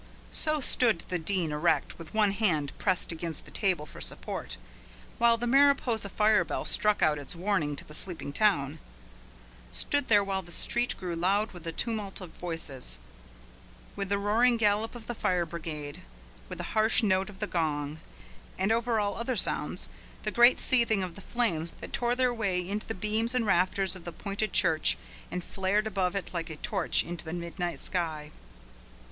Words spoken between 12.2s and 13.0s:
voices,